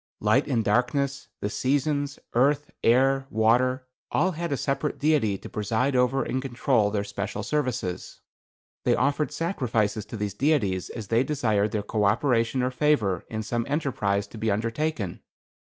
[0.19, 5.95] Light and darkness, the seasons, earth, air, water, all had a separate deity to preside
[5.95, 8.21] over and control their special services.
[8.83, 13.43] They offered sacrifices to these deities as they desired their co operation or favor in
[13.43, 15.21] some enterprise to be undertaken.